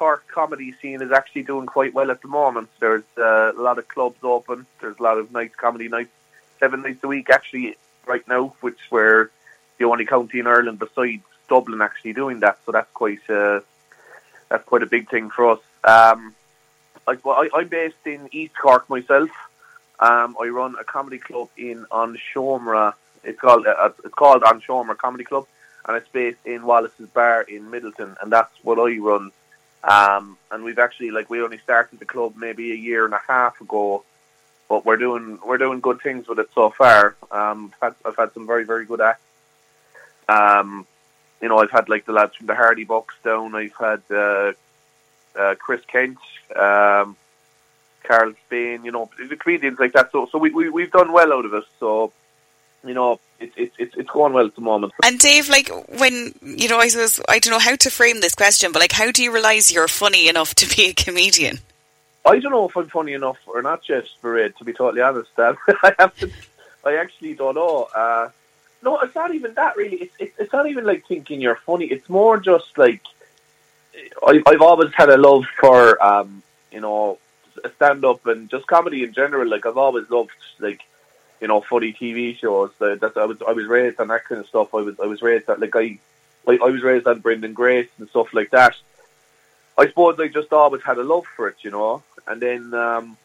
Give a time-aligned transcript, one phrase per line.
[0.00, 2.70] Cork comedy scene is actually doing quite well at the moment.
[2.80, 4.64] There's uh, a lot of clubs open.
[4.80, 6.14] There's a lot of nice comedy nights,
[6.58, 9.28] seven nights a week actually right now, which we're
[9.76, 12.56] the only county in Ireland besides Dublin actually doing that.
[12.64, 13.60] So that's quite uh,
[14.48, 15.60] that's quite a big thing for us.
[15.84, 16.34] Um,
[17.06, 19.28] I, I'm based in East Cork myself.
[19.98, 22.94] Um, I run a comedy club in on Shomra.
[23.22, 25.46] It's called uh, it's called on Shomra Comedy Club,
[25.84, 29.30] and it's based in Wallace's Bar in Midleton, and that's what I run.
[29.82, 33.20] Um, and we've actually like we only started the club maybe a year and a
[33.26, 34.04] half ago,
[34.68, 37.16] but we're doing we're doing good things with it so far.
[37.30, 39.22] Um, I've had, I've had some very very good acts.
[40.28, 40.86] Um,
[41.40, 43.54] you know, I've had like the lads from the Hardy Bucks down.
[43.54, 44.52] I've had uh,
[45.34, 46.18] uh, Chris Kent,
[46.54, 47.16] um,
[48.04, 48.84] Karl Spain.
[48.84, 50.12] You know, the comedians like that.
[50.12, 51.64] So so we, we we've done well out of it.
[51.78, 52.12] So
[52.84, 54.92] you know, it's it's it's it's going well at the moment.
[55.04, 58.34] And Dave, like when you know, I suppose I don't know how to frame this
[58.34, 61.58] question, but like, how do you realise you're funny enough to be a comedian?
[62.26, 65.30] I don't know if I'm funny enough or not, Jess Parade, to be totally honest.
[65.38, 66.30] Um, I have to,
[66.84, 67.88] I actually don't know.
[67.94, 68.28] Uh,
[68.82, 69.96] no, it's not even that really.
[69.96, 71.86] It's, it's it's not even like thinking you're funny.
[71.86, 73.02] It's more just like
[74.22, 77.18] I, I've always had a love for um, you know
[77.76, 79.48] stand up and just comedy in general.
[79.48, 80.80] Like I've always loved like
[81.40, 82.70] you know funny TV shows.
[82.78, 84.74] That, that I was I was raised on that kind of stuff.
[84.74, 85.98] I was I was raised that like I
[86.46, 88.74] like I was raised on Brendan Grace and stuff like that.
[89.78, 92.02] I suppose I just always had a love for it, you know.
[92.26, 93.16] And then um,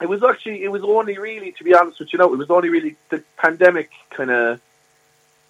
[0.00, 2.50] it was actually it was only really, to be honest with you, know, it was
[2.50, 4.60] only really the pandemic kind of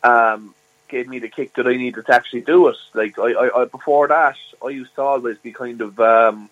[0.02, 0.54] um,
[0.88, 2.76] gave me the kick that I needed to actually do it.
[2.94, 6.48] Like I, I, I before that, I used to always be kind of um,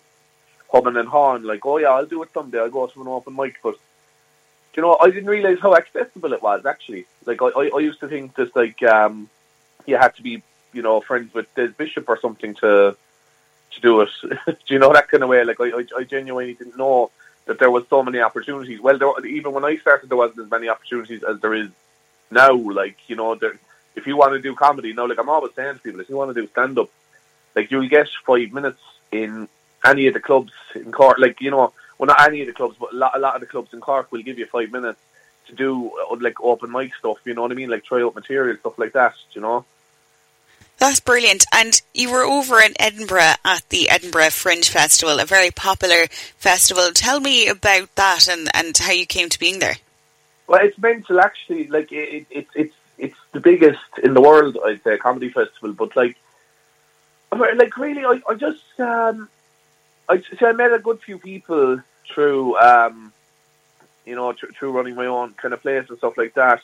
[0.71, 2.59] humming and hawing, like, oh yeah, I'll do it someday.
[2.59, 3.75] I'll go to an open mic, but
[4.75, 7.05] you know, I didn't realize how accessible it was actually.
[7.25, 9.29] Like I, I, I used to think just like um,
[9.85, 10.41] you had to be,
[10.73, 12.95] you know, friends with Des Bishop or something to
[13.71, 14.09] to do it.
[14.45, 15.43] do you know that kind of way?
[15.43, 17.11] Like I, I, I genuinely didn't know
[17.45, 18.79] that there was so many opportunities.
[18.79, 21.69] Well, there, even when I started, there wasn't as many opportunities as there is
[22.29, 22.53] now.
[22.53, 23.57] Like you know, there,
[23.95, 26.15] if you want to do comedy, now like I'm always saying to people, if you
[26.15, 26.89] want to do stand up,
[27.55, 29.47] like you'll get five minutes in
[29.85, 31.17] any of the clubs in Cork.
[31.19, 33.41] Like you know, well not any of the clubs, but a lot, a lot of
[33.41, 34.99] the clubs in Cork will give you five minutes
[35.45, 37.19] to do uh, like open mic stuff.
[37.25, 37.69] You know what I mean?
[37.69, 39.13] Like try out material stuff like that.
[39.33, 39.65] You know.
[40.79, 41.45] That's brilliant.
[41.53, 46.07] And you were over in Edinburgh at the Edinburgh Fringe Festival, a very popular
[46.37, 46.89] festival.
[46.91, 49.75] Tell me about that and, and how you came to being there.
[50.47, 51.67] Well, it's mental actually.
[51.67, 55.73] Like it, it, it's it's the biggest in the world, I'd say, comedy festival.
[55.73, 56.17] But like,
[57.31, 59.29] like really, I, I just um,
[60.09, 60.43] I see.
[60.43, 61.79] I met a good few people
[62.13, 63.13] through um,
[64.05, 66.61] you know, tr- through running my own kind of place and stuff like that.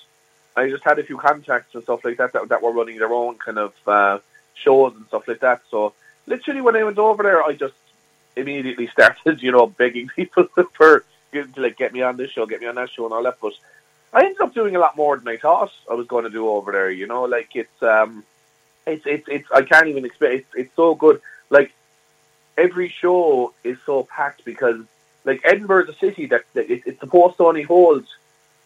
[0.55, 3.13] I just had a few contacts and stuff like that that, that were running their
[3.13, 4.19] own kind of uh,
[4.55, 5.61] shows and stuff like that.
[5.69, 5.93] So
[6.25, 7.75] literally, when I went over there, I just
[8.35, 11.03] immediately started, you know, begging people for
[11.33, 13.37] to like get me on this show, get me on that show, and all that.
[13.39, 13.53] But
[14.13, 16.49] I ended up doing a lot more than I thought I was going to do
[16.49, 16.89] over there.
[16.89, 18.23] You know, like it's um,
[18.85, 20.39] it's it's it's I can't even explain.
[20.39, 21.21] It's it's so good.
[21.49, 21.71] Like
[22.57, 24.81] every show is so packed because
[25.27, 28.05] like Edinburgh is a city that, that it, it's supposed to only hold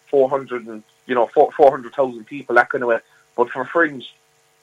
[0.05, 2.99] four hundred and you know four hundred thousand people that kind of way.
[3.35, 4.13] But for Fringe,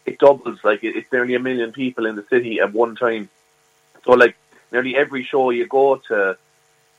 [0.07, 0.61] it doubles.
[0.63, 3.29] Like it, it's nearly a million people in the city at one time.
[4.05, 4.37] So like
[4.71, 6.39] nearly every show you go to,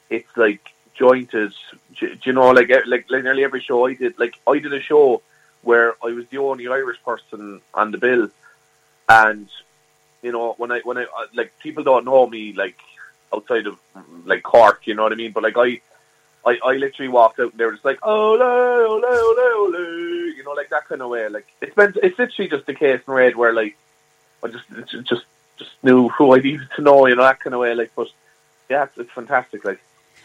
[0.10, 1.54] it's like jointed.
[1.98, 4.20] Do, do you know like, like like nearly every show I did?
[4.20, 5.22] Like I did a show
[5.62, 8.30] where I was the only Irish person on the bill,
[9.08, 9.48] and
[10.22, 12.78] you know when I when I uh, like people don't know me like
[13.34, 13.78] outside of
[14.26, 15.32] like Cork, you know what I mean?
[15.32, 15.82] But like I
[16.46, 20.44] I, I literally walked out and they were just like, ole, ole, ole, ole, you
[20.44, 21.28] know, like that kind of way.
[21.28, 23.76] Like it's been, it's literally just a case in red where like
[24.44, 24.66] I just
[25.08, 25.26] just
[25.58, 27.76] just knew who I needed to know, you know, that kind of way.
[27.76, 28.08] Like, but
[28.70, 29.66] yeah, it's, it's fantastic.
[29.66, 29.82] Like,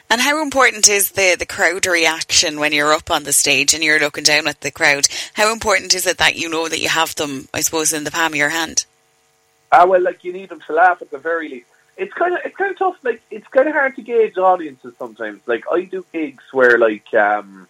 [0.09, 3.83] and how important is the the crowd reaction when you're up on the stage and
[3.83, 5.09] you're looking down at the crowd?
[5.33, 8.13] How important is it that you know that you have them, I suppose, in the
[8.13, 8.87] palm of your hand?
[9.73, 12.41] Ah, well, like you need them to laugh at the very least it's kind of
[12.45, 12.97] it's kind of tough.
[13.03, 15.41] Like it's kind of hard to gauge audiences sometimes.
[15.47, 17.69] Like I do gigs where like um,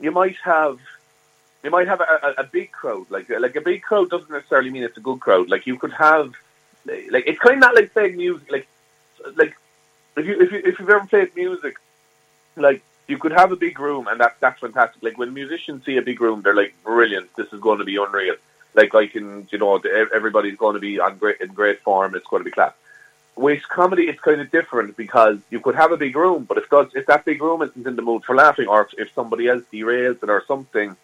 [0.00, 0.78] you might have
[1.62, 3.06] you might have a, a, a big crowd.
[3.10, 5.48] Like like a big crowd doesn't necessarily mean it's a good crowd.
[5.48, 6.34] Like you could have,
[6.86, 8.50] like it's kind of not like saying music.
[8.50, 8.66] Like
[9.36, 9.56] like
[10.16, 11.76] if you if you if you've ever played music,
[12.56, 15.02] like you could have a big room and that that's fantastic.
[15.02, 17.34] Like when musicians see a big room, they're like brilliant.
[17.36, 18.36] This is going to be unreal.
[18.80, 19.76] Like I can, you know,
[20.18, 22.14] everybody's going to be on great in great form.
[22.14, 22.72] It's going to be class.
[23.36, 26.68] With comedy, it's kind of different because you could have a big room, but if
[26.70, 29.48] that, if that big room isn't in the mood for laughing, or if, if somebody
[29.48, 30.96] else derails it or something,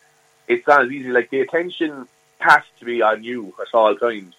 [0.48, 1.10] it's not as easy.
[1.10, 2.08] Like the attention
[2.38, 4.34] has to be on you at all times.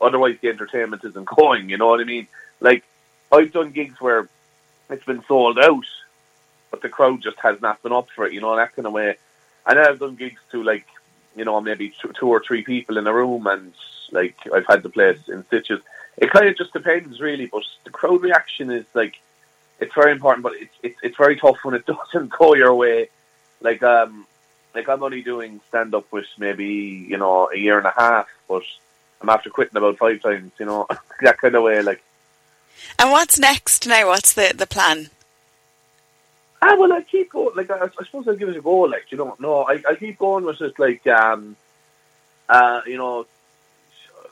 [0.00, 1.70] Otherwise, the entertainment isn't going.
[1.70, 2.28] You know what I mean?
[2.60, 2.84] Like
[3.30, 4.28] I've done gigs where
[4.90, 5.86] it's been sold out,
[6.70, 8.34] but the crowd just has not been up for it.
[8.34, 9.16] You know that kind of way.
[9.66, 10.86] And I've done gigs to like,
[11.36, 13.72] you know, maybe two, or three people in a room, and
[14.10, 15.80] like I've had the place in stitches.
[16.16, 17.46] It kind of just depends, really.
[17.46, 19.18] But the crowd reaction is like,
[19.80, 23.08] it's very important, but it's it's, it's very tough when it doesn't go your way.
[23.60, 24.26] Like um,
[24.74, 26.66] like I'm only doing stand up with maybe
[27.08, 28.62] you know a year and a half, but
[29.20, 30.52] I'm after quitting about five times.
[30.58, 30.86] You know
[31.20, 31.82] that kind of way.
[31.82, 32.02] Like,
[32.98, 34.08] and what's next now?
[34.08, 35.10] What's the the plan?
[36.64, 37.56] Ah, well, I keep going.
[37.56, 38.82] Like, I, I suppose I'll give it a go.
[38.82, 39.64] Like, you don't know.
[39.64, 41.56] I, I keep going with just like, um,
[42.48, 43.26] uh, you know,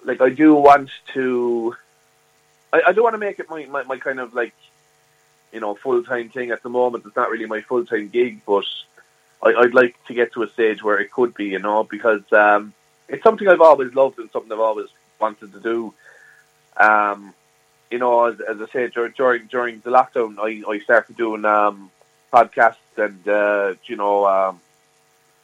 [0.04, 1.74] like I do want to.
[2.72, 4.54] I, I do want to make it my, my, my kind of like,
[5.52, 6.52] you know, full time thing.
[6.52, 8.64] At the moment, it's not really my full time gig, but
[9.42, 12.22] I, would like to get to a stage where it could be, you know, because
[12.32, 12.74] um,
[13.08, 14.88] it's something I've always loved and something I've always
[15.18, 15.94] wanted to do.
[16.76, 17.34] Um,
[17.90, 21.90] you know, as, as I said during during the lockdown, I, I started doing um,
[22.32, 24.60] podcasts and uh, you know, um,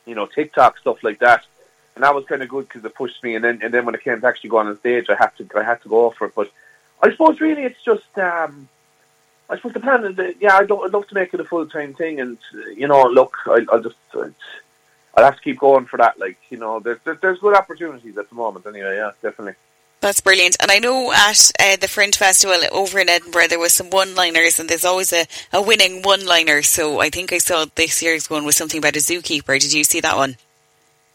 [0.05, 1.45] you know, TikTok stuff like that,
[1.95, 3.35] and that was kind of good because it pushed me.
[3.35, 5.49] And then and then when it came to actually going on stage, I had to
[5.57, 6.35] I had to go for it.
[6.35, 6.51] But
[7.03, 8.19] I suppose really it's just.
[8.19, 8.69] Um,
[9.49, 11.67] I suppose the plan is that, yeah, I'd, I'd love to make it a full
[11.67, 12.37] time thing, and
[12.75, 16.19] you know, look, I, will just, I'll have to keep going for that.
[16.19, 18.67] Like, you know, there's there's good opportunities at the moment.
[18.67, 19.55] Anyway, yeah, definitely.
[20.01, 20.57] That's brilliant.
[20.61, 24.59] And I know at uh, the Fringe Festival over in Edinburgh, there was some one-liners,
[24.59, 26.63] and there's always a, a winning one-liner.
[26.63, 29.59] So I think I saw this year's one was something about a zookeeper.
[29.59, 30.37] Did you see that one?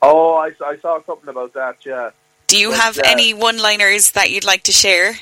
[0.02, 1.78] Oh, I, I saw something about that.
[1.86, 2.10] Yeah.
[2.48, 5.14] Do you but, have uh, any one-liners that you'd like to share?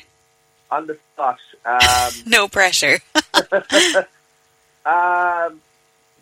[0.71, 1.39] On the spot.
[1.65, 2.99] Um, no pressure.
[4.85, 5.61] um,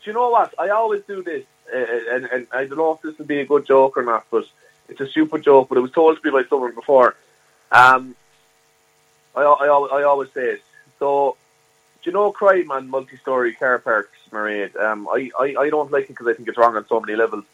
[0.02, 0.56] do you know what?
[0.58, 3.46] I always do this, uh, and, and I don't know if this would be a
[3.46, 4.46] good joke or not, but
[4.90, 5.70] it's a super joke.
[5.70, 7.16] But it was told to me by someone before.
[7.72, 8.16] Um,
[9.36, 10.62] I, I, I always say it.
[11.00, 11.38] So,
[12.04, 14.76] do you know crime on multi-story car parks, Mairead?
[14.80, 17.16] Um, I, I, I don't like it because I think it's wrong on so many
[17.16, 17.46] levels.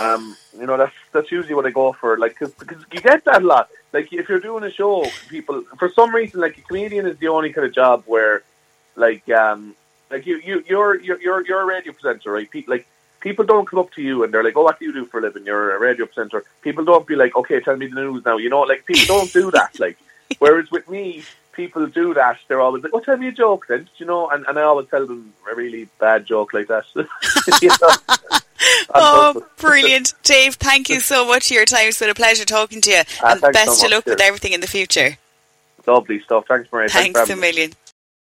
[0.00, 2.18] Um, you know, that's that's usually what I go for.
[2.18, 3.68] Like, cause, because you get that a lot.
[3.92, 7.28] Like, if you're doing a show, people for some reason, like a comedian is the
[7.28, 8.42] only kind of job where,
[8.96, 9.76] like, um,
[10.10, 12.50] like you you you're you're you're, you're a radio presenter, right?
[12.50, 12.86] People like
[13.20, 15.18] people don't come up to you and they're like, "Oh, what do you do for
[15.18, 15.46] a living?
[15.46, 18.50] You're a radio presenter." People don't be like, "Okay, tell me the news now." You
[18.50, 19.78] know, like people don't do that.
[19.78, 19.98] Like,
[20.38, 21.22] whereas with me,
[21.52, 22.38] people do that.
[22.48, 24.88] They're always like, "Oh, tell me a joke then," you know, and, and I always
[24.88, 26.84] tell them a really bad joke like that.
[28.94, 30.14] oh, brilliant.
[30.22, 31.88] Dave, thank you so much for your time.
[31.88, 33.02] It's been a pleasure talking to you.
[33.22, 35.16] Uh, and best so of luck with everything in the future.
[35.86, 36.44] Lovely stuff.
[36.46, 36.88] Thanks, Maria.
[36.88, 37.72] Thanks, thanks a million.